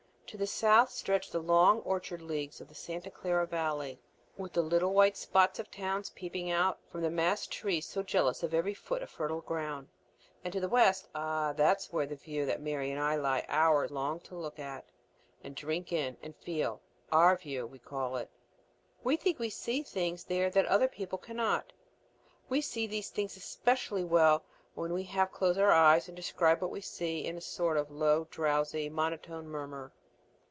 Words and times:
To 0.33 0.37
the 0.37 0.47
south 0.47 0.89
stretch 0.91 1.29
the 1.29 1.41
long 1.41 1.79
orchard 1.81 2.21
leagues 2.21 2.61
of 2.61 2.69
the 2.69 2.73
Santa 2.73 3.11
Clara 3.11 3.45
Valley, 3.45 3.99
with 4.37 4.53
the 4.53 4.61
little 4.61 4.93
white 4.93 5.17
spots 5.17 5.59
of 5.59 5.69
towns 5.69 6.11
peeping 6.11 6.49
out 6.49 6.79
from 6.89 7.01
the 7.01 7.09
massed 7.09 7.51
trees 7.51 7.85
so 7.85 8.01
jealous 8.01 8.41
of 8.41 8.53
every 8.53 8.73
foot 8.73 9.03
of 9.03 9.09
fertile 9.09 9.41
ground. 9.41 9.89
And 10.41 10.53
to 10.53 10.61
the 10.61 10.69
west 10.69 11.09
ah, 11.13 11.51
that 11.57 11.79
is 11.79 11.87
the 11.89 12.15
view 12.15 12.45
that 12.45 12.61
Mary 12.61 12.91
and 12.91 12.99
I 13.01 13.15
lie 13.17 13.43
hours 13.49 13.91
long 13.91 14.21
to 14.21 14.35
look 14.37 14.57
at 14.57 14.85
and 15.43 15.53
drink 15.53 15.91
in 15.91 16.15
and 16.23 16.33
feel, 16.33 16.79
"our 17.11 17.35
view," 17.35 17.67
we 17.67 17.79
call 17.79 18.15
it. 18.15 18.29
We 19.03 19.17
think 19.17 19.37
we 19.37 19.49
see 19.49 19.83
things 19.83 20.23
there 20.23 20.49
that 20.51 20.65
other 20.67 20.87
people 20.87 21.17
cannot. 21.17 21.73
We 22.47 22.61
see 22.61 22.87
these 22.87 23.09
things 23.09 23.35
especially 23.35 24.05
well 24.05 24.45
when 24.75 24.93
we 24.93 25.03
half 25.03 25.33
close 25.33 25.57
our 25.57 25.73
eyes, 25.73 26.07
and 26.07 26.15
describe 26.15 26.61
what 26.61 26.71
we 26.71 26.79
see 26.79 27.25
in 27.25 27.35
a 27.37 27.41
sort 27.41 27.75
of 27.75 27.91
low, 27.91 28.27
drowsy, 28.31 28.87
monotone 28.87 29.49
murmur. 29.49 29.91